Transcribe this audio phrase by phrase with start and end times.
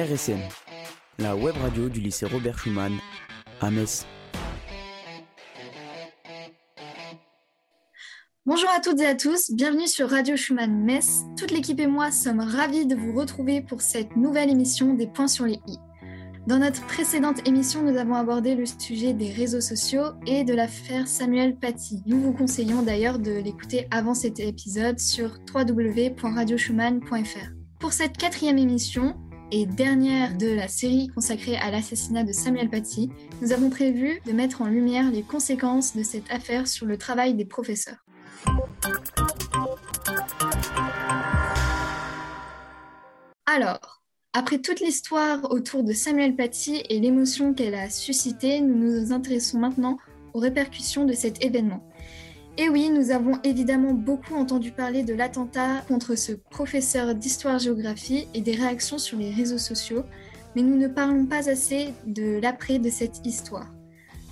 [0.00, 0.38] RSM,
[1.18, 2.96] la web radio du lycée Robert Schumann
[3.60, 4.06] à Metz.
[8.46, 11.24] Bonjour à toutes et à tous, bienvenue sur Radio Schumann Metz.
[11.36, 15.28] Toute l'équipe et moi sommes ravis de vous retrouver pour cette nouvelle émission des points
[15.28, 15.76] sur les i.
[16.46, 21.06] Dans notre précédente émission, nous avons abordé le sujet des réseaux sociaux et de l'affaire
[21.08, 22.00] Samuel Paty.
[22.06, 27.50] Nous vous conseillons d'ailleurs de l'écouter avant cet épisode sur www.radioschumann.fr.
[27.78, 29.14] Pour cette quatrième émission
[29.52, 33.10] et dernière de la série consacrée à l'assassinat de Samuel Paty,
[33.42, 37.34] nous avons prévu de mettre en lumière les conséquences de cette affaire sur le travail
[37.34, 38.04] des professeurs.
[43.46, 49.12] Alors, après toute l'histoire autour de Samuel Paty et l'émotion qu'elle a suscitée, nous nous
[49.12, 49.98] intéressons maintenant
[50.34, 51.89] aux répercussions de cet événement.
[52.62, 58.42] Et oui, nous avons évidemment beaucoup entendu parler de l'attentat contre ce professeur d'histoire-géographie et
[58.42, 60.04] des réactions sur les réseaux sociaux,
[60.54, 63.72] mais nous ne parlons pas assez de l'après de cette histoire.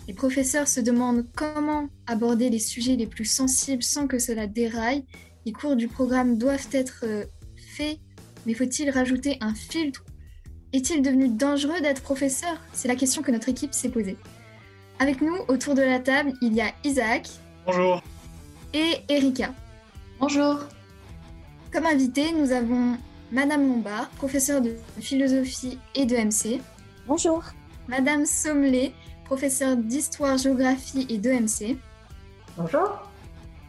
[0.06, 5.06] Les professeurs se demandent comment aborder les sujets les plus sensibles sans que cela déraille.
[5.46, 7.24] Les cours du programme doivent être euh,
[7.56, 7.98] faits
[8.44, 10.04] mais faut-il rajouter un filtre?
[10.74, 12.60] Est-il devenu dangereux d'être professeur?
[12.74, 14.18] C'est la question que notre équipe s'est posée.
[14.98, 17.26] Avec nous, autour de la table, il y a Isaac.
[17.64, 18.02] Bonjour.
[18.74, 19.54] Et Erika.
[20.20, 20.58] Bonjour.
[21.72, 22.98] Comme invité, nous avons
[23.32, 26.60] Madame Lombard, professeure de philosophie et de MC.
[27.06, 27.42] Bonjour.
[27.88, 28.92] Madame Sommelet,
[29.24, 31.78] professeure d'histoire-géographie et de MC.
[32.58, 33.00] Bonjour.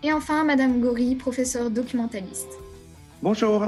[0.04, 2.52] Et enfin, Madame Gori, professeure documentaliste.
[3.22, 3.66] Bonjour.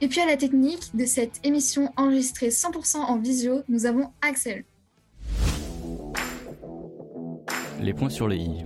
[0.00, 4.64] Et puis à la technique de cette émission enregistrée 100% en visio, nous avons Axel.
[7.80, 8.64] Les points sur les i.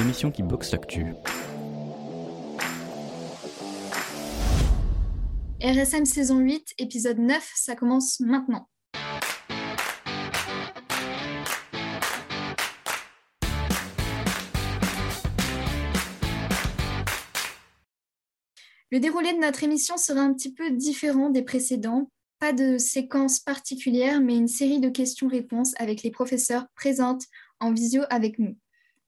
[0.00, 1.04] L'émission qui boxe l'actu.
[5.62, 8.66] RSM saison 8, épisode 9, ça commence maintenant.
[18.90, 22.10] Le déroulé de notre émission sera un petit peu différent des précédents.
[22.38, 27.24] Pas de séquence particulière, mais une série de questions-réponses avec les professeurs présentes
[27.60, 28.56] en visio avec nous.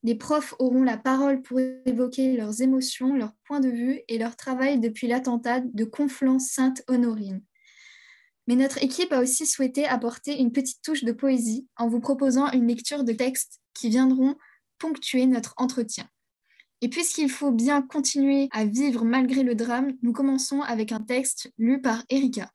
[0.04, 4.36] Les profs auront la parole pour évoquer leurs émotions, leurs points de vue et leur
[4.36, 7.42] travail depuis l'attentat de Conflans-Sainte-Honorine.
[8.48, 12.50] Mais notre équipe a aussi souhaité apporter une petite touche de poésie en vous proposant
[12.50, 14.34] une lecture de textes qui viendront
[14.78, 16.08] ponctuer notre entretien.
[16.80, 21.52] Et puisqu'il faut bien continuer à vivre malgré le drame, nous commençons avec un texte
[21.56, 22.50] lu par Erika.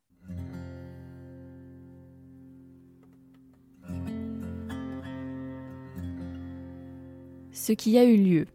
[7.60, 8.46] Ce qui a eu lieu.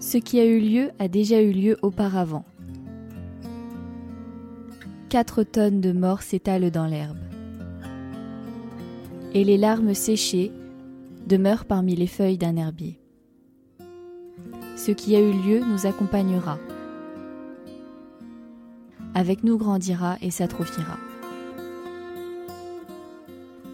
[0.00, 2.46] Ce qui a eu lieu a déjà eu lieu auparavant.
[5.10, 7.18] Quatre tonnes de morts s'étalent dans l'herbe.
[9.34, 10.50] Et les larmes séchées
[11.26, 12.98] demeure parmi les feuilles d'un herbier.
[14.76, 16.58] Ce qui a eu lieu nous accompagnera.
[19.14, 20.96] Avec nous grandira et s'atrophiera.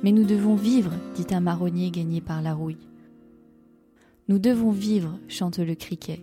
[0.02, 2.86] Mais nous devons vivre, dit un marronnier gagné par la rouille.
[4.28, 6.20] Nous devons vivre, chante le criquet.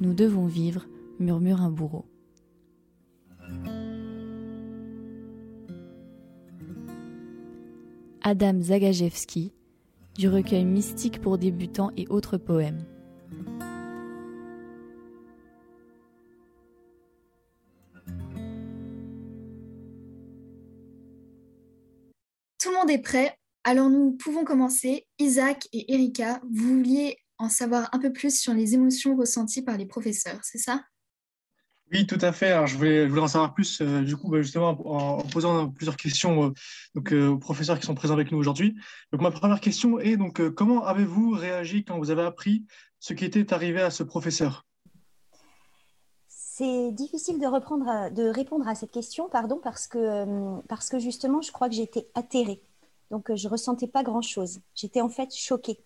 [0.00, 0.86] Nous devons vivre,
[1.18, 2.04] murmure un bourreau.
[8.22, 9.52] Adam Zagajewski,
[10.16, 12.84] du recueil Mystique pour débutants et autres poèmes.
[22.84, 25.06] Tout le monde est prêt, alors nous pouvons commencer.
[25.18, 29.78] Isaac et Erika, vous vouliez en savoir un peu plus sur les émotions ressenties par
[29.78, 30.82] les professeurs, c'est ça?
[31.90, 32.50] Oui, tout à fait.
[32.50, 36.48] Alors, je, voulais, en savoir plus, euh, du coup, bah, justement, en, posant plusieurs questions
[36.48, 36.50] euh,
[36.94, 38.76] donc, euh, aux professeurs qui sont présents avec nous aujourd'hui.
[39.12, 42.66] Donc, ma première question est donc, comment avez-vous réagi quand vous avez appris
[43.00, 44.66] ce qui était arrivé à ce professeur?
[46.28, 51.40] C'est difficile de, reprendre, de répondre à cette question, pardon, parce que, parce que justement,
[51.40, 52.62] je crois que j'étais atterrée.
[53.14, 54.58] Donc, je ne ressentais pas grand-chose.
[54.74, 55.78] J'étais en fait choquée.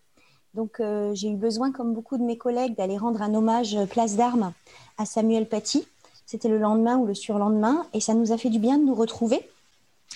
[0.55, 0.81] Donc,
[1.13, 4.55] j'ai eu besoin, comme beaucoup de mes collègues, d'aller rendre un hommage place d'armes
[4.97, 5.87] à Samuel Paty.
[6.25, 8.95] C'était le lendemain ou le surlendemain, et ça nous a fait du bien de nous
[8.95, 9.47] retrouver.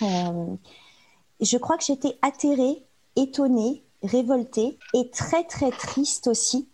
[0.01, 0.57] Euh,
[1.43, 2.83] je crois que j'étais atterrée,
[3.15, 6.67] étonnée, révoltée et très très triste aussi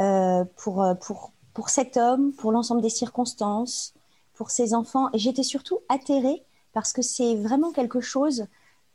[0.00, 3.92] euh, pour, euh, pour, pour cet homme, pour l'ensemble des circonstances,
[4.34, 5.10] pour ses enfants.
[5.12, 6.42] Et j'étais surtout atterrée
[6.72, 8.46] parce que c'est vraiment quelque chose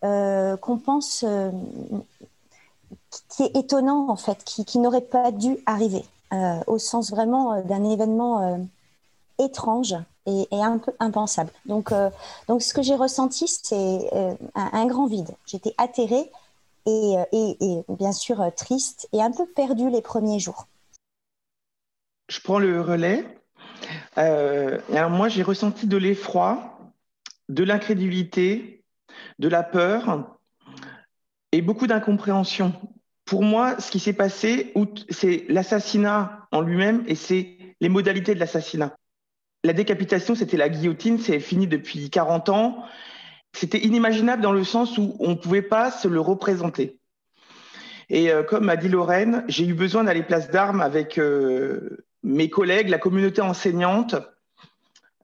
[0.02, 1.26] qu'on pense
[3.30, 6.06] qui est étonnant en fait, qui, n'aurait pas dû arriver,
[6.68, 8.60] au sens vraiment d'un événement
[9.40, 9.96] étrange
[10.26, 11.52] et, un peu impensable.
[11.66, 11.94] Donc,
[12.48, 14.10] donc ce que j'ai ressenti, c'est
[14.56, 15.32] un, grand vide.
[15.46, 16.32] J'étais atterrée
[16.86, 20.68] et, et, et, bien sûr triste et un peu perdue les premiers jours.
[22.30, 23.26] Je prends le relais.
[24.16, 26.78] alors moi, j'ai ressenti de l'effroi,
[27.50, 28.77] de l'incrédulité,
[29.40, 30.38] de la peur
[31.52, 32.74] et beaucoup d'incompréhension.
[33.26, 34.74] Pour moi, ce qui s'est passé,
[35.10, 38.96] c'est l'assassinat en lui-même et c'est les modalités de l'assassinat.
[39.64, 42.84] La décapitation, c'était la guillotine, c'est fini depuis 40 ans.
[43.54, 47.00] C'était inimaginable dans le sens où on ne pouvait pas se le représenter.
[48.10, 52.50] Et euh, comme a dit Lorraine, j'ai eu besoin d'aller place d'armes avec euh, mes
[52.50, 54.16] collègues, la communauté enseignante,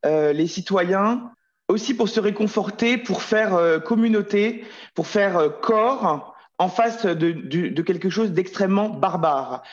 [0.06, 1.32] euh, les citoyens,
[1.68, 4.64] aussi pour se réconforter, pour faire euh, communauté,
[4.96, 9.64] pour faire euh, corps en face de, quelque chose d'extrêmement barbare.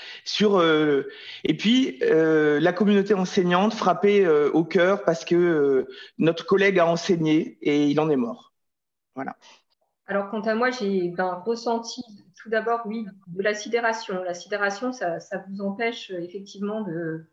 [0.40, 1.04] Euh,
[1.44, 5.87] et puis, la communauté enseignante frappée au cœur parce que
[6.19, 8.54] notre collègue a enseigné et il en est mort.
[9.14, 9.37] Voilà.
[10.06, 12.02] Alors, quant à moi, j'ai ben, ressenti
[12.42, 14.25] tout d'abord, oui, de la sidération.
[14.25, 17.26] La sidération, ça vous empêche effectivement de,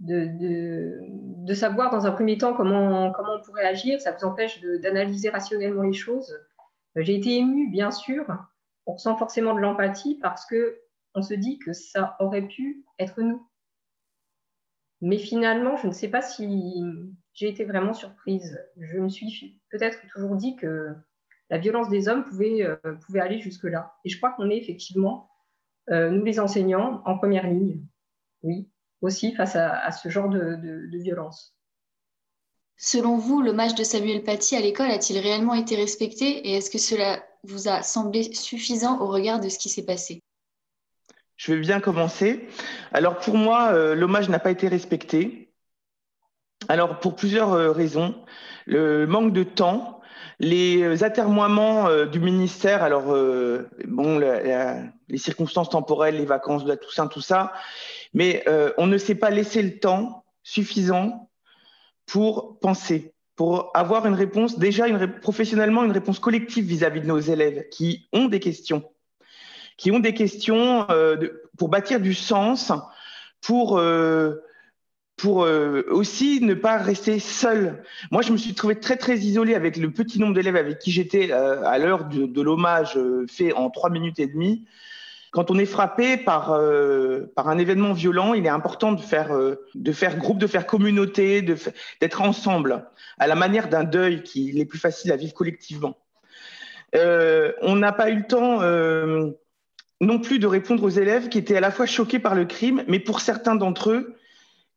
[0.00, 0.98] de,
[1.44, 4.00] de, savoir dans un premier temps comment, comment on pourrait agir.
[4.00, 6.32] Ça vous empêche d'analyser rationnellement les choses.
[6.96, 8.26] Euh, j'ai été émue, bien sûr.
[8.86, 10.80] On ressent forcément de l'empathie parce que
[11.14, 13.46] on se dit que ça aurait pu être nous.
[15.00, 16.84] Mais finalement, je ne sais pas si
[17.32, 18.58] j'ai été vraiment surprise.
[18.76, 20.94] Je me suis peut-être toujours dit que
[21.48, 22.76] la violence des hommes pouvait, euh,
[23.06, 23.94] pouvait aller jusque-là.
[24.04, 25.30] Et je crois qu'on est effectivement,
[25.90, 27.84] euh, nous les enseignants, en première ligne.
[28.42, 28.70] Oui,
[29.02, 31.54] aussi face à, ce genre de, violence.
[32.76, 36.78] Selon vous, l'hommage de Samuel Paty à l'école a-t-il réellement été respecté et est-ce que
[36.78, 40.22] cela vous a semblé suffisant au regard de ce qui s'est passé?
[41.36, 42.48] Je vais bien commencer.
[42.92, 45.52] Alors pour moi, euh, l'hommage n'a pas été respecté.
[46.68, 48.14] Alors pour plusieurs euh, raisons.
[48.66, 49.99] Le manque de temps,
[50.40, 53.14] les atermoiements euh, du ministère, alors
[53.86, 57.52] bon, les circonstances temporelles, les vacances de la Toussaint, tout ça,
[58.14, 61.30] mais euh, on ne s'est pas laissé le temps suffisant
[62.06, 64.86] pour penser, pour avoir une réponse, déjà
[65.20, 68.82] professionnellement, une réponse collective vis-à-vis de nos élèves qui ont des questions,
[69.76, 72.72] qui ont des questions euh, pour bâtir du sens,
[73.40, 74.42] pour, euh,
[75.20, 75.46] pour
[75.90, 77.82] aussi ne pas rester seul.
[78.10, 80.92] Moi, je me suis trouvé très, très isolé avec le petit nombre d'élèves avec qui
[80.92, 84.64] j'étais à l'heure de, l'hommage fait en trois minutes et demie.
[85.30, 89.32] Quand on est frappé par, euh, par un événement violent, il est important de faire,
[89.32, 92.84] euh, de faire groupe, de faire communauté, d'être ensemble,
[93.18, 95.96] à la manière d'un deuil qui est plus facile à vivre collectivement.
[96.96, 98.60] Euh, on n'a pas eu le temps
[100.02, 102.82] non plus de répondre aux élèves qui étaient à la fois choqués par le crime,
[102.88, 104.16] mais pour certains d'entre eux,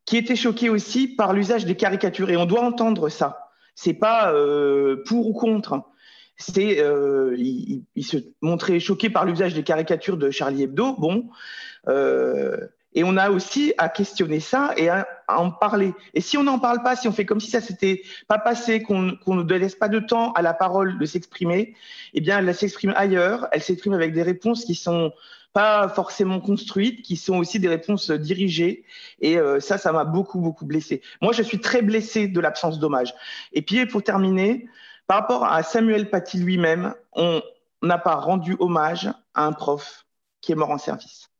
[0.05, 2.29] qui étaient choqués aussi par l'usage des caricatures.
[2.29, 3.49] Et on doit entendre ça.
[3.75, 4.33] C'est pas
[5.05, 5.83] pour ou contre
[6.37, 10.95] c'est euh, il, se montrait choqué par l'usage des caricatures de Charlie Hebdo.
[10.97, 11.29] Bon,
[11.87, 12.57] euh,
[12.95, 15.93] et on a aussi à questionner ça et à, en parler.
[16.13, 18.83] Et si on n'en parle pas, si on fait comme si ça s'était pas passé,
[18.83, 21.75] qu'on ne laisse pas de temps à la parole de s'exprimer,
[22.13, 23.47] eh bien, elle s'exprime ailleurs.
[23.51, 25.11] Elle s'exprime avec des réponses qui sont
[25.53, 28.85] pas forcément construites, qui sont aussi des réponses dirigées.
[29.21, 31.01] Et euh, ça, ça m'a beaucoup, beaucoup blessé.
[31.21, 33.13] Moi, je suis très blessé de l'absence d'hommage.
[33.53, 34.67] Et puis, pour terminer,
[35.07, 37.41] par rapport à Samuel Paty lui-même, on
[37.81, 40.05] n'a pas rendu hommage à un prof
[40.41, 41.32] qui est mort en service.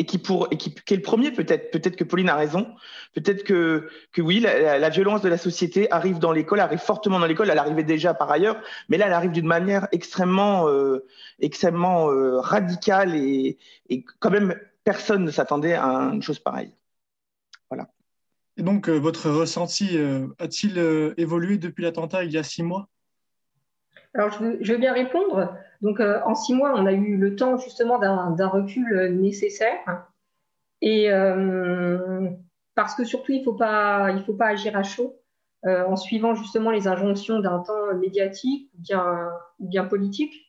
[0.00, 1.72] Et qui, pour, et qui, est le premier, peut-être.
[1.72, 2.68] Peut-être que Pauline a raison.
[3.14, 7.26] Peut-être que, que oui, la, violence de la société arrive dans l'école, arrive fortement dans
[7.26, 7.50] l'école.
[7.50, 11.04] Elle arrivait déjà par ailleurs, mais là, elle arrive d'une manière extrêmement, euh,
[11.40, 16.72] extrêmement euh, radicale et, et quand même, personne ne s'attendait à une chose pareille.
[17.68, 17.88] Voilà.
[18.58, 22.64] Et donc, euh, votre ressenti euh, a-t-il euh, évolué depuis l'attentat il y a six
[22.64, 22.88] mois?
[24.14, 25.56] Alors, je veux, bien répondre.
[25.80, 30.06] Donc, en six mois, on a eu le temps justement d'un recul nécessaire.
[30.80, 31.08] Et
[32.74, 35.20] parce que surtout, il ne faut, pas, agir à chaud
[35.64, 40.48] en suivant justement les injonctions d'un temps médiatique ou bien, politique.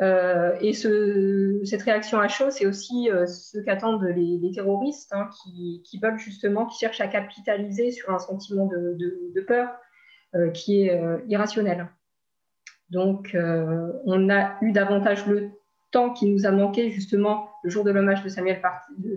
[0.00, 5.28] Euh, et ce, cette réaction à chaud, c'est aussi euh, ce qu'attendent les, terroristes hein,
[5.44, 9.68] qui, veulent justement, qui cherchent à capitaliser sur un sentiment de, peur
[10.34, 11.88] euh, qui est irrationnel.
[12.92, 15.50] Donc, on a eu davantage le
[15.90, 18.60] temps qui nous a manqué justement le jour de l'hommage de Samuel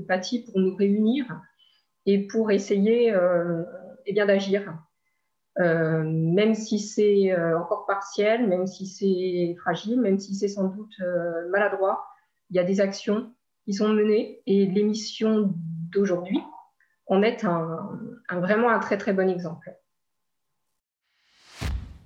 [0.08, 1.26] Paty pour nous réunir
[2.06, 3.14] et pour essayer
[4.06, 4.78] eh bien d'agir.
[5.60, 10.66] Euh, même si c'est euh, encore partiel, même si c'est fragile, même si c'est sans
[10.66, 12.06] doute euh, maladroit,
[12.50, 13.32] il y a des actions
[13.64, 15.54] qui sont menées et l'émission
[15.92, 16.40] d'aujourd'hui
[17.08, 17.46] en est
[18.32, 19.74] vraiment un très très bon exemple.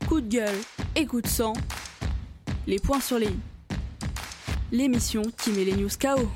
[0.08, 1.54] Coup de gueule de sang,
[2.68, 3.40] les points sur les i.
[4.70, 6.28] L'émission qui met les news KO.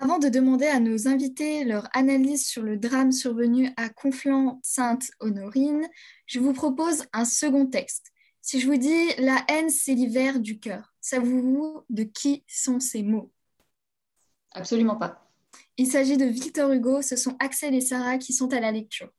[0.00, 5.88] Avant de demander à nos invités leur analyse sur le drame survenu à Conflans-Sainte-Honorine,
[6.26, 8.12] je vous propose un second texte.
[8.40, 13.02] Si je vous dis La haine, c'est l'hiver du cœur, savez-vous de qui sont ces
[13.02, 13.32] mots?
[14.52, 15.28] Absolument pas.
[15.76, 19.10] Il s'agit de Victor Hugo, ce sont Axel et Sarah qui sont à la lecture.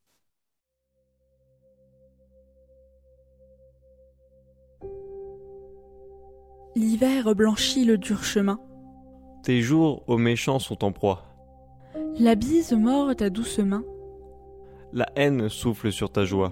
[6.76, 8.60] L'hiver blanchit le dur chemin
[9.46, 11.22] tes jours aux méchants sont en proie.
[12.18, 13.84] La bise mord ta douce main.
[14.92, 16.52] La haine souffle sur ta joie.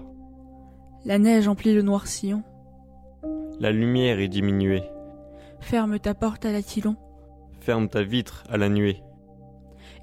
[1.04, 2.44] La neige emplit le noir sillon.
[3.60, 4.84] La lumière est diminuée.
[5.60, 6.96] Ferme ta porte à l'aquilon.
[7.62, 9.02] Ferme ta vitre à la nuée.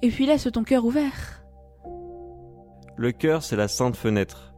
[0.01, 1.45] Et puis laisse ton cœur ouvert.
[2.97, 4.53] Le cœur, c'est la sainte fenêtre.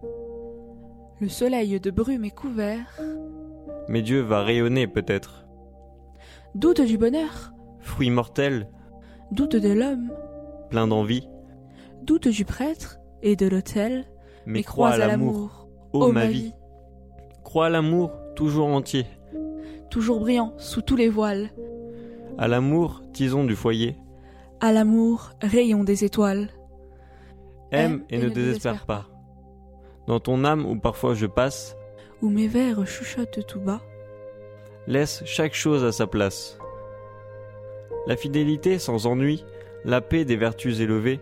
[1.20, 3.00] Le soleil de brume est couvert.
[3.88, 5.43] Mais Dieu va rayonner peut-être.
[6.56, 8.68] Doute du bonheur, fruit mortel,
[9.32, 10.12] doute de l'homme,
[10.70, 11.28] plein d'envie,
[12.04, 14.06] doute du prêtre et de l'autel,
[14.46, 16.54] mais, crois à l'amour, ô ma vie.
[17.44, 19.08] Crois à l'amour toujours entier,
[19.90, 21.50] toujours brillant sous tous les voiles,
[22.38, 23.98] à l'amour tison du foyer,
[24.60, 26.50] à l'amour rayon des étoiles.
[27.72, 29.08] Aime, et, ne, désespère pas.
[30.06, 31.76] Dans ton âme où parfois je passe,
[32.22, 33.82] où mes vers chuchotent tout bas,
[34.88, 36.58] laisse chaque chose à sa place
[38.06, 39.44] la fidélité sans ennui,
[39.86, 41.20] la paix des vertus élevées,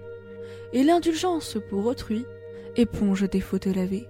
[0.74, 2.26] et l'indulgence pour autrui,
[2.76, 4.08] éponge des fautes lavées.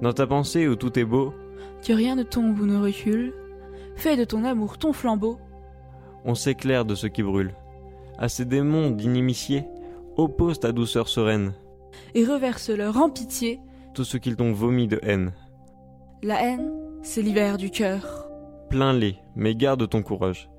[0.00, 1.34] Dans ta pensée où tout est beau,
[1.84, 3.34] que rien ne tombe ou ne recule,
[3.96, 5.38] fais de ton amour ton flambeau.
[6.24, 7.54] On s'éclaire de ce qui brûle.
[8.18, 9.64] À ces démons d'inimitié,
[10.16, 11.52] oppose ta douceur sereine,
[12.14, 13.60] et reverse-leur en pitié
[13.94, 15.32] tout ce qu'ils t'ont vomi de haine.
[16.22, 18.27] La haine, c'est l'hiver du cœur.
[18.70, 20.50] Plains-les, mais garde ton courage.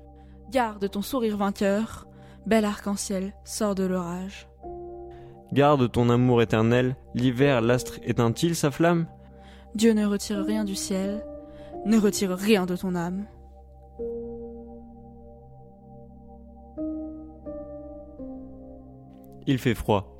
[0.50, 2.08] Garde ton sourire vainqueur,
[2.46, 4.48] bel arc-en-ciel sort de l'orage.
[5.52, 9.06] Garde ton amour éternel, l'hiver l'astre éteint-il sa flamme?
[9.74, 11.24] Dieu ne retire rien du ciel,
[11.86, 13.26] ne retire rien de ton âme.
[19.46, 20.16] Il fait froid.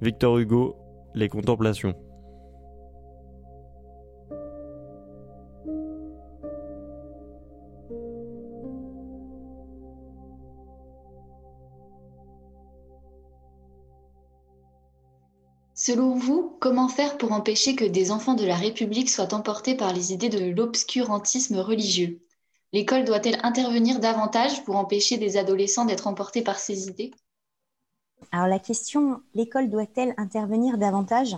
[0.00, 0.76] Victor Hugo,
[1.14, 1.94] Les Contemplations.
[15.86, 19.92] Selon vous, comment faire pour empêcher que des enfants de la République soient emportés par
[19.92, 22.18] les idées de l'obscurantisme religieux?
[22.72, 27.12] L'école doit-elle intervenir davantage pour empêcher des adolescents d'être emportés par ces idées?
[28.32, 31.36] Alors la question, l'école doit-elle intervenir davantage?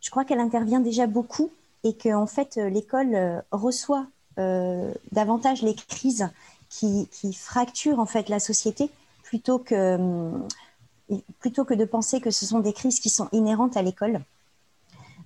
[0.00, 1.52] Je crois qu'elle intervient déjà beaucoup
[1.84, 4.08] et que en fait l'école euh, reçoit
[4.40, 6.28] euh, davantage les crises
[6.70, 8.90] qui, qui, fracturent en fait la société
[9.22, 10.48] plutôt que hum,
[11.40, 14.20] plutôt que de penser que ce sont des crises qui sont inhérentes à l'école.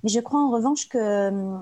[0.03, 1.59] Mais je crois en revanche que euh,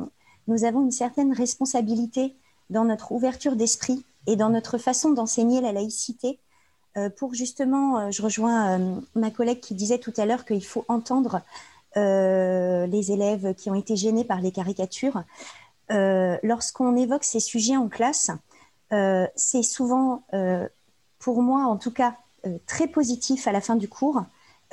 [0.47, 2.35] nous avons une certaine responsabilité
[2.71, 6.39] dans notre ouverture d'esprit et dans notre façon d'enseigner la laïcité
[6.97, 10.85] euh, pour justement, euh, je rejoins ma collègue qui disait tout à l'heure qu'il faut
[10.89, 11.43] entendre
[11.97, 15.25] les élèves qui ont été gênés par les caricatures.
[15.91, 18.31] Lorsqu'on évoque ces sujets en classe,
[19.35, 20.23] c'est souvent,
[21.19, 22.28] pour moi en tout cas, euh,
[22.67, 24.23] très positif à la fin du cours,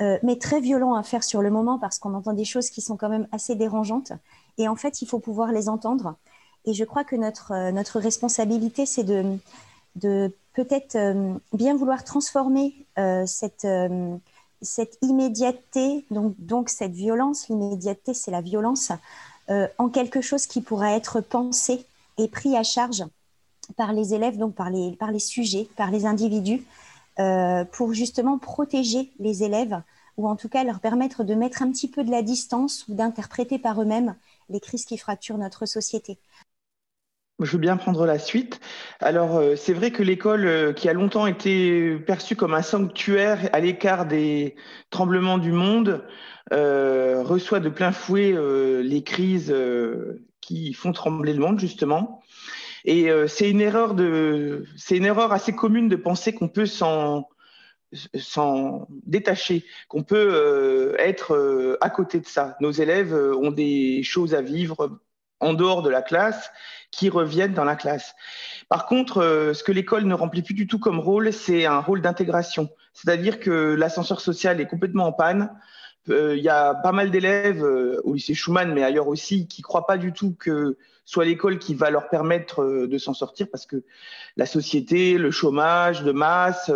[0.02, 2.82] euh, mais très violent à faire sur le moment parce qu'on entend des choses qui
[2.82, 4.12] sont quand même assez dérangeantes.
[4.58, 6.16] Et en fait, il faut pouvoir les entendre.
[6.66, 9.38] Et je crois que notre, euh, notre responsabilité, c'est de,
[9.94, 10.96] de peut-être
[11.52, 12.86] bien vouloir transformer
[13.26, 13.66] cette,
[14.62, 18.90] cette immédiateté, donc, donc cette violence, l'immédiateté, c'est la violence,
[19.50, 21.84] en quelque chose qui pourra être pensé
[22.16, 23.04] et pris à charge
[23.76, 26.64] par les élèves, donc par les, par les sujets, par les individus,
[27.18, 29.80] euh, pour justement protéger les élèves
[30.18, 32.94] ou en tout cas leur permettre de mettre un petit peu de la distance ou
[32.94, 34.16] d'interpréter par eux-mêmes
[34.50, 36.18] les crises qui fracturent notre société.
[37.40, 38.60] Je veux bien prendre la suite.
[39.00, 43.50] Alors, euh, c'est vrai que l'école, euh, qui a longtemps été perçue comme un sanctuaire
[43.52, 44.56] à l'écart des
[44.90, 46.04] tremblements du monde,
[46.50, 48.32] reçoit de plein fouet
[48.82, 49.54] les crises
[50.40, 52.22] qui font trembler le monde, justement.
[52.86, 57.28] Et euh, c'est une erreur assez commune de penser qu'on peut s'en
[59.04, 62.56] détacher, qu'on peut euh, être euh, à côté de ça.
[62.60, 65.00] Nos élèves ont des choses à vivre
[65.40, 66.50] en dehors de la classe
[66.92, 68.14] qui reviennent dans la classe.
[68.68, 72.00] Par contre, ce que l'école ne remplit plus du tout comme rôle, c'est un rôle
[72.00, 72.70] d'intégration.
[72.94, 75.50] C'est-à-dire que l'ascenseur social est complètement en panne.
[76.08, 77.62] Il y a pas mal d'élèves
[78.04, 81.74] au lycée Schumann, mais ailleurs aussi, qui croient pas du tout que soit l'école qui
[81.74, 83.82] va leur permettre de s'en sortir parce que
[84.36, 86.70] la société, le chômage de masse,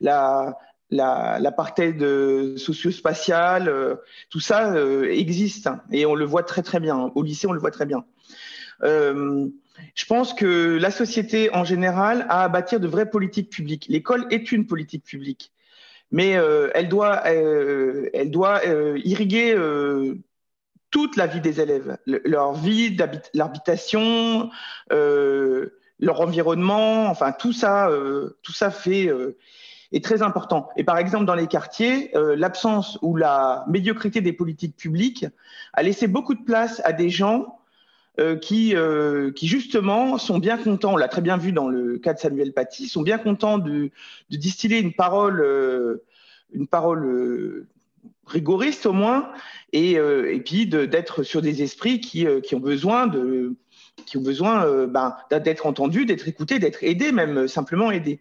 [0.00, 0.58] la,
[0.90, 3.96] l'apartheid la, socio-spatial, euh,
[4.30, 7.12] tout ça euh, existe hein, et on le voit très très bien.
[7.14, 8.04] Au lycée, on le voit très bien.
[8.82, 9.46] Euh,
[9.94, 13.86] je pense que la société en général a à bâtir de vraies politiques publiques.
[13.88, 15.52] L'école est une politique publique,
[16.10, 16.30] mais
[16.74, 18.60] elle doit, elle doit
[19.04, 19.56] irriguer
[20.90, 22.96] toute la vie des élèves, leur vie,
[23.34, 24.50] l'habitation,
[24.90, 27.90] leur environnement, enfin tout ça,
[28.42, 29.10] tout ça fait
[29.92, 30.68] est très important.
[30.76, 35.26] Et par exemple, dans les quartiers, euh, l'absence ou la médiocrité des politiques publiques
[35.72, 37.57] a laissé beaucoup de place à des gens
[38.20, 41.98] euh, qui, euh, qui, justement, sont bien contents, on l'a très bien vu dans le
[41.98, 43.90] cas de Samuel Paty, sont bien contents de,
[44.30, 46.00] distiller une parole,
[46.52, 47.66] une parole
[48.26, 49.30] rigoriste au moins,
[49.72, 49.98] et,
[50.44, 53.10] puis d'être sur des esprits qui, ont besoin
[54.06, 58.20] qui ont besoin ben, d'être entendus, d'être écoutés, d'être aidés, même simplement aidés.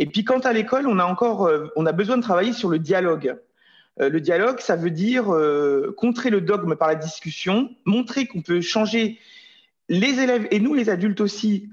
[0.00, 2.70] Et puis, quant à l'école, on a encore, euh, on a besoin de travailler sur
[2.70, 3.36] le dialogue.
[4.00, 8.42] Euh, le dialogue, ça veut dire euh, contrer le dogme par la discussion, montrer qu'on
[8.42, 9.18] peut changer
[9.88, 11.68] les élèves et nous, les adultes aussi.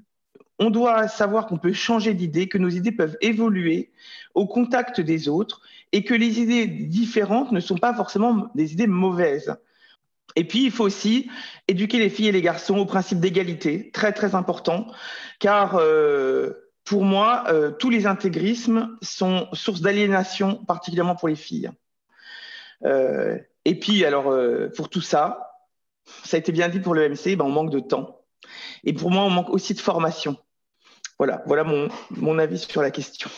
[0.59, 3.91] On doit savoir qu'on peut changer d'idée, que nos idées peuvent évoluer
[4.33, 8.87] au contact des autres et que les idées différentes ne sont pas forcément des idées
[8.87, 9.55] mauvaises.
[10.35, 11.29] Et puis, il faut aussi
[11.67, 14.87] éduquer les filles et les garçons au principe d'égalité, très très important,
[15.39, 15.79] car
[16.87, 21.69] pour moi, euh, tous les intégrismes sont source d'aliénation, particulièrement pour les filles.
[22.85, 25.51] Euh, et puis, alors, euh, pour tout ça,
[26.05, 28.21] ça a été bien dit pour le MC, ben, on manque de temps.
[28.83, 30.37] Et pour moi, on manque aussi de formation.
[31.17, 33.29] Voilà, voilà mon, avis sur la question.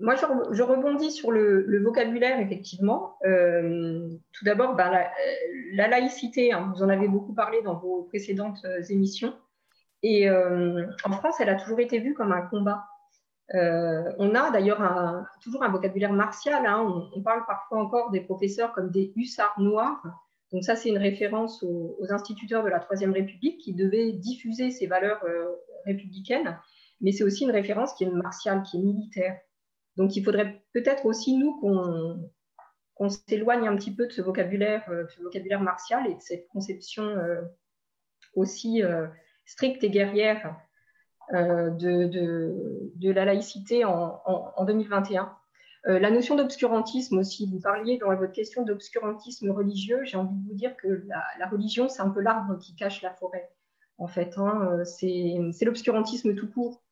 [0.00, 3.18] Moi, je, rebondis sur le, vocabulaire, effectivement.
[3.22, 4.90] tout d'abord, ben,
[5.72, 9.34] la, laïcité, hein, vous en avez beaucoup parlé dans vos précédentes émissions.
[10.02, 12.84] Et euh, en France, elle a toujours été vue comme un combat.
[13.54, 14.80] Euh, on a d'ailleurs
[15.42, 16.64] toujours un vocabulaire martial.
[16.66, 17.08] Hein.
[17.14, 20.02] On, parle parfois encore des professeurs comme des hussards noirs.
[20.52, 24.86] Donc ça, c'est une référence aux, instituteurs de la Troisième République qui devaient diffuser ces
[24.86, 25.48] valeurs euh,
[25.84, 26.58] républicaines.
[27.00, 29.38] Mais c'est aussi une référence qui est martiale, qui est militaire.
[29.96, 31.58] Donc il faudrait peut-être aussi, nous,
[32.94, 37.16] qu'on s'éloigne un petit peu de ce vocabulaire, ce vocabulaire martial et de cette conception
[38.34, 38.82] aussi
[39.46, 40.56] stricte et guerrière
[41.32, 45.32] euh, de, la laïcité en, 2021.
[45.86, 50.48] Euh, la notion d'obscurantisme aussi, vous parliez dans votre question d'obscurantisme religieux, j'ai envie de
[50.48, 51.04] vous dire que
[51.38, 53.48] la, religion, c'est un peu l'arbre qui cache la forêt,
[53.98, 54.34] en fait.
[54.38, 54.68] Hein.
[54.72, 56.82] Euh, c'est l'obscurantisme tout court.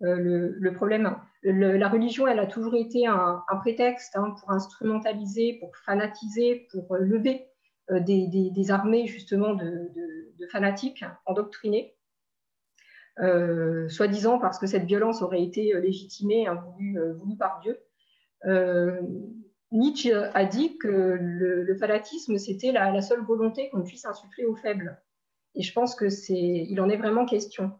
[0.00, 1.16] le, problème.
[1.42, 7.46] la religion, elle a toujours été un, prétexte hein, pour instrumentaliser, pour fanatiser, pour lever
[7.90, 9.90] des, armées justement de,
[10.38, 11.93] de fanatiques endoctrinés.
[13.20, 16.64] Euh, soi-disant parce que cette violence aurait été euh, légitimée, hein,
[16.96, 17.78] euh, voulue, par Dieu.
[19.70, 25.00] Nietzsche a dit que le, fanatisme, c'était la, seule volonté qu'on puisse insuffler aux faibles.
[25.54, 27.72] Et je pense que c'est, il en est vraiment question.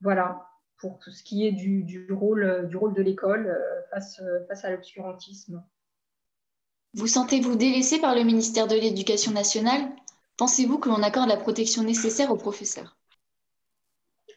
[0.00, 0.46] Voilà,
[0.78, 3.58] pour ce qui est du, rôle, du rôle de l'école
[3.90, 5.64] face à l'obscurantisme.
[6.92, 9.88] Vous sentez-vous délaissé par le ministère de l'Éducation nationale?
[10.36, 12.96] Pensez-vous que l'on accorde la protection nécessaire aux professeurs?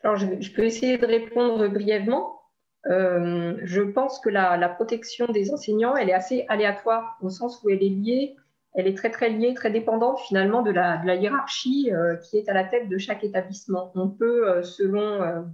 [0.03, 2.39] Alors, je, peux essayer de répondre brièvement.
[2.87, 7.69] Euh, je pense que la, protection des enseignants, elle est assez aléatoire au sens où
[7.69, 8.35] elle est liée,
[8.75, 12.53] elle est très très liée, très dépendante finalement de la, hiérarchie euh, qui est à
[12.53, 13.91] la tête de chaque établissement.
[13.95, 15.45] On peut, euh, selon,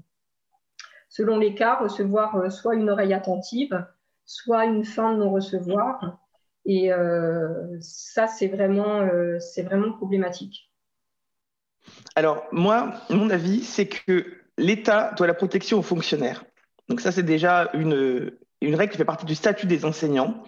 [1.10, 3.86] selon les cas, recevoir soit une oreille attentive,
[4.26, 6.20] soit une fin de non-recevoir.
[6.66, 6.92] Et
[7.82, 9.08] ça, c'est vraiment,
[9.40, 10.73] c'est vraiment problématique.
[12.16, 14.26] Alors, moi, mon avis, c'est que
[14.58, 16.44] l'État doit la protection aux fonctionnaires.
[16.90, 20.44] Donc ça, c'est déjà une, règle qui fait partie du statut des enseignants.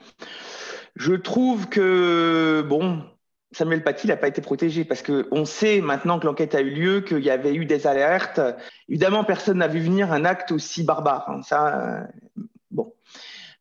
[0.96, 3.04] Je trouve que, bon,
[3.52, 7.02] Samuel Paty n'a pas été protégé parce qu'on sait maintenant que l'enquête a eu lieu,
[7.02, 8.42] qu'il y avait eu des alertes.
[8.90, 11.30] Évidemment, personne n'a vu venir un acte aussi barbare.
[11.30, 11.42] Hein.
[11.42, 12.42] Ça, euh,
[12.72, 12.94] bon.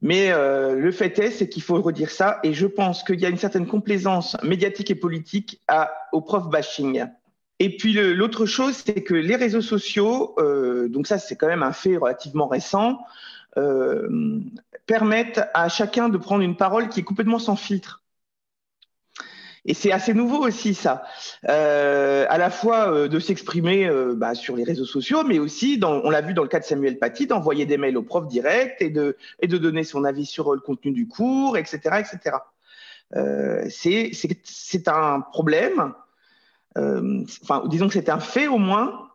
[0.02, 2.40] Mais euh, le fait est, c'est qu'il faut redire ça.
[2.42, 5.62] Et je pense qu'il y a une certaine complaisance médiatique et politique
[6.12, 7.07] au prof bashing.
[7.60, 11.62] Et puis l'autre chose, c'est que les réseaux sociaux, euh, donc ça c'est quand même
[11.62, 12.98] un fait relativement récent,
[13.56, 14.40] euh,
[14.86, 18.04] permettent à chacun de prendre une parole qui est complètement sans filtre.
[19.66, 21.04] Et c'est assez nouveau aussi ça,
[21.48, 25.80] euh, à la fois euh, de s'exprimer euh, bah, sur les réseaux sociaux, mais aussi,
[25.82, 28.76] on l'a vu dans le cas de Samuel Paty, d'envoyer des mails aux profs directs
[28.80, 31.80] et de, et de donner son avis sur le contenu du cours, etc.
[32.00, 32.36] etc.
[33.70, 35.94] c'est un problème,
[36.76, 39.08] enfin disons que c'est un fait au moins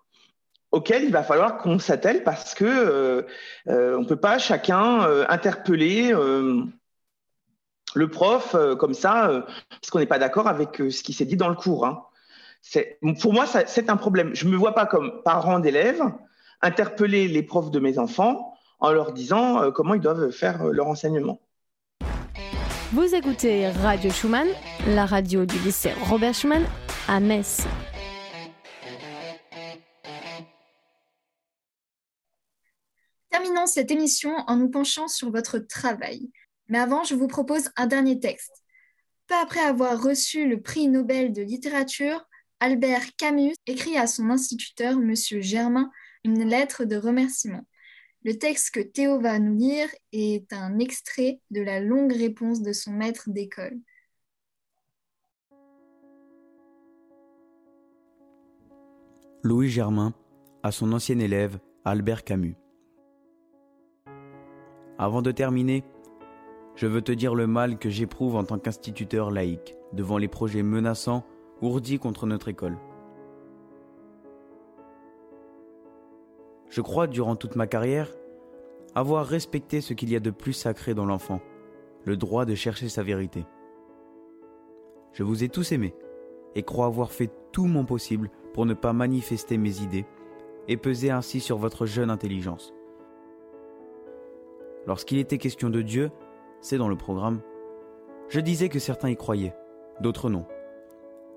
[0.71, 3.25] auquel il va falloir qu'on s'attelle parce que
[3.67, 6.13] on ne peut pas chacun interpeller
[7.95, 11.13] le prof euh, comme ça, euh, parce qu'on n'est pas d'accord avec euh, ce qui
[11.13, 11.85] s'est dit dans le cours.
[11.85, 12.03] Hein.
[13.21, 14.31] Pour moi, c'est un problème.
[14.33, 16.01] Je me vois pas comme parent d'élèves
[16.61, 21.39] interpeller les profs de mes enfants en leur disant comment ils doivent faire leur enseignement.
[22.91, 24.47] Vous écoutez Radio Schumann,
[24.89, 26.65] la radio du lycée Robert Schumann
[27.09, 27.65] à Metz.
[33.31, 36.29] Terminons cette émission en nous penchant sur votre travail.
[36.67, 38.63] Mais avant, je vous propose un dernier texte.
[39.25, 42.23] Peu après avoir reçu le prix Nobel de littérature,
[42.59, 45.15] Albert Camus écrit à son instituteur, M.
[45.15, 45.89] Germain,
[46.23, 47.65] une lettre de remerciement.
[48.23, 52.71] Le texte que Théo va nous lire est un extrait de la longue réponse de
[52.71, 53.79] son maître d'école.
[59.41, 60.13] Louis Germain
[60.63, 62.57] à son ancien élève Albert Camus.
[64.97, 65.85] Avant de terminer,
[66.75, 70.61] je veux te dire le mal que j'éprouve en tant qu'instituteur laïque devant les projets
[70.61, 71.23] menaçants
[71.61, 72.77] ourdis contre notre école.
[76.67, 78.11] Je crois, durant toute ma carrière,
[78.93, 81.39] avoir respecté ce qu'il y a de plus sacré dans l'enfant,
[82.03, 83.45] le droit de chercher sa vérité.
[85.13, 85.95] Je vous ai tous aimés
[86.55, 90.05] et crois avoir fait tout mon possible pour ne pas manifester mes idées
[90.67, 92.73] et peser ainsi sur votre jeune intelligence.
[94.87, 96.11] Lorsqu'il était question de Dieu,
[96.61, 97.41] c'est dans le programme,
[98.29, 99.55] je disais que certains y croyaient,
[100.01, 100.45] d'autres non,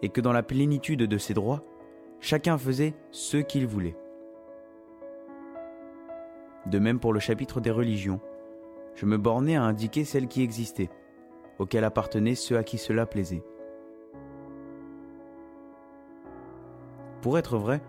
[0.02, 1.62] et que dans la plénitude de ses droits,
[2.20, 3.96] chacun faisait ce qu'il voulait.
[6.66, 8.20] De même pour le chapitre des religions,
[8.94, 10.90] je me bornais à indiquer celles qui existaient,
[11.58, 13.42] auxquelles appartenaient ceux à qui cela plaisait.
[17.22, 17.80] Pour être vrai,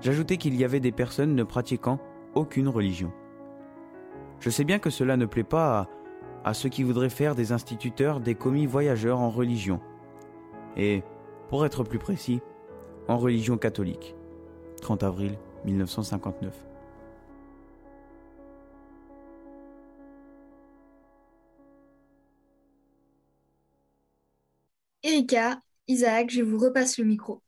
[0.00, 2.00] j'ajoutais qu'il y avait des personnes ne pratiquant
[2.34, 3.12] aucune religion.
[4.40, 5.88] Je sais bien que cela ne plaît pas
[6.44, 9.80] à ceux qui voudraient faire des instituteurs des commis voyageurs en religion.
[10.76, 11.02] Et,
[11.48, 12.40] pour être plus précis,
[13.08, 14.16] en religion catholique.
[14.82, 16.52] 30 avril 1959.
[25.04, 27.40] Erika, Isaac, je vous repasse le micro.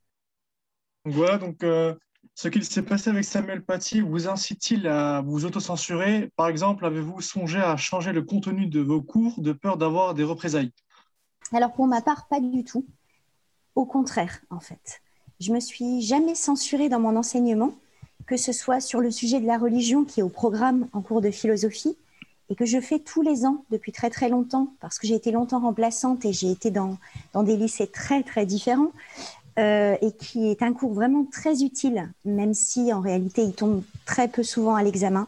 [1.04, 1.94] Voilà, donc euh,
[2.34, 6.30] ce qu'il s'est passé avec Samuel Paty vous incite-t-il à vous autocensurer?
[6.36, 10.24] Par exemple, avez-vous songé à changer le contenu de vos cours de peur d'avoir des
[10.24, 10.72] représailles?
[11.52, 12.84] Alors pour ma part, pas du tout.
[13.74, 15.00] Au contraire, en fait.
[15.40, 17.72] Je me suis jamais censurée dans mon enseignement,
[18.26, 21.20] que ce soit sur le sujet de la religion qui est au programme en cours
[21.20, 21.96] de philosophie
[22.50, 25.30] et que je fais tous les ans depuis très très longtemps parce que j'ai été
[25.30, 26.98] longtemps remplaçante et j'ai été dans,
[27.32, 28.92] dans des lycées très très différents.
[29.58, 33.82] Euh, et qui est un cours vraiment très utile, même si en réalité il tombe
[34.06, 35.26] très peu souvent à l'examen,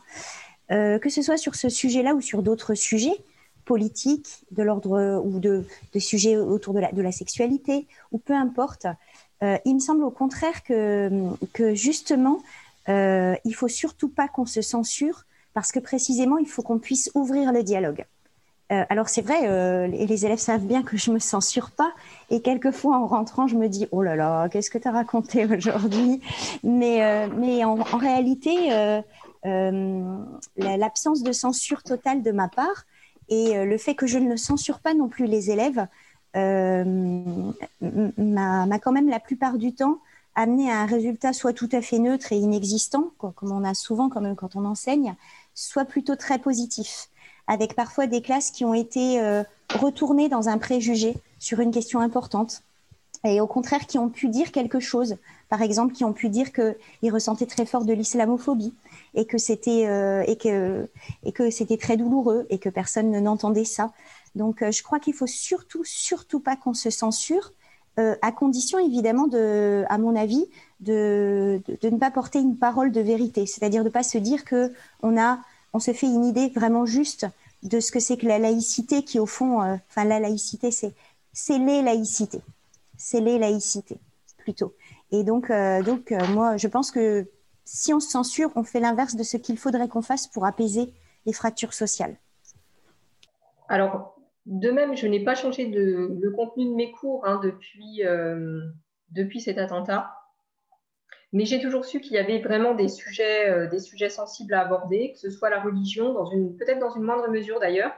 [0.71, 3.17] euh, que ce soit sur ce sujet-là ou sur d'autres sujets
[3.65, 5.65] politiques, de l'ordre ou de,
[5.99, 8.87] sujets autour de la, sexualité, ou peu importe.
[9.43, 11.11] Euh, il me semble au contraire que,
[11.53, 12.41] que justement,
[12.89, 17.53] il faut surtout pas qu'on se censure parce que précisément, il faut qu'on puisse ouvrir
[17.53, 18.05] le dialogue.
[18.71, 21.93] Euh, alors c'est vrai, euh, les élèves savent bien que je me censure pas,
[22.31, 25.45] et quelquefois en rentrant, je me dis oh là là, qu'est-ce que tu as raconté
[25.57, 26.21] aujourd'hui?
[26.63, 28.71] Mais euh, mais en, réalité,
[30.57, 32.85] l'absence de censure totale de ma part
[33.29, 35.87] et le fait que je ne censure pas non plus les élèves
[36.35, 37.55] m'a
[38.79, 39.99] quand même la plupart du temps
[40.37, 44.09] amené à un résultat soit tout à fait neutre et inexistant, comme on a souvent
[44.09, 45.17] quand même quand on enseigne,
[45.55, 47.09] soit plutôt très positif
[47.51, 49.43] avec parfois des classes qui ont été euh,
[49.75, 52.63] retournées dans un préjugé sur une question importante
[53.25, 55.17] et au contraire qui ont pu dire quelque chose.
[55.49, 58.73] Par exemple, qui ont pu dire qu'ils ressentaient très fort de l'islamophobie
[59.15, 60.89] et que c'était euh, et que
[61.25, 63.93] et que c'était très douloureux et que personne n'entendait ça.
[64.37, 67.53] Donc, euh, je crois qu'il faut surtout surtout pas qu'on se censure,
[68.23, 70.47] à condition évidemment de, à mon avis,
[70.81, 74.17] de, de, de, ne pas porter une parole de vérité, c'est-à-dire de ne pas se
[74.17, 75.41] dire que on a
[75.73, 77.27] on se fait une idée vraiment juste
[77.63, 80.95] de ce que c'est que la laïcité, qui au fond, euh, enfin la laïcité, c'est
[81.33, 82.41] c'est les laïcités,
[82.97, 83.99] c'est les laïcités
[84.39, 84.75] plutôt.
[85.13, 87.29] Et donc, euh, donc euh, moi, je pense que
[87.65, 90.93] si on se censure, on fait l'inverse de ce qu'il faudrait qu'on fasse pour apaiser
[91.27, 92.17] les fractures sociales.
[93.69, 98.03] Alors, de même, je n'ai pas changé de, le contenu de mes cours hein, depuis,
[99.11, 100.11] depuis cet attentat.
[101.33, 105.13] Mais j'ai toujours su qu'il y avait vraiment des sujets, des sujets sensibles à aborder,
[105.13, 106.15] que ce soit la religion,
[106.59, 107.93] peut-être dans une moindre mesure d'ailleurs.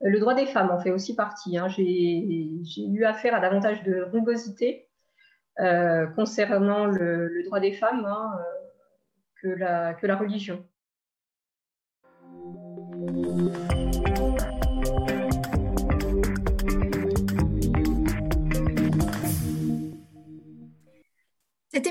[0.00, 1.58] Le droit des femmes en fait aussi partie.
[1.58, 1.68] Hein.
[1.68, 4.88] J'ai eu affaire à davantage de rugosité
[6.16, 8.38] concernant le, droit des femmes hein,
[9.42, 9.48] que
[10.06, 10.64] la religion.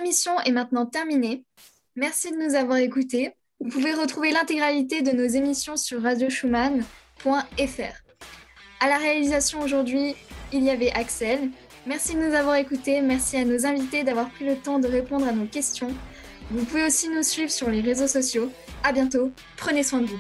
[0.09, 1.45] Émission est maintenant terminée.
[1.95, 3.35] Merci de nous avoir écoutés.
[3.59, 7.93] Vous pouvez retrouver l'intégralité de nos émissions sur radioschumann.fr.
[8.79, 10.15] À la réalisation aujourd'hui,
[10.51, 11.51] il y avait Axel.
[11.85, 13.01] Merci de nous avoir écoutés.
[13.01, 15.93] Merci à nos invités d'avoir pris le temps de répondre à nos questions.
[16.49, 18.49] Vous pouvez aussi nous suivre sur les réseaux sociaux.
[18.83, 19.31] À bientôt.
[19.57, 20.19] Prenez soin de vous.